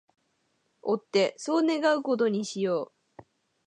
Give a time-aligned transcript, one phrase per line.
[0.81, 3.23] 追ってそう願う事にしよう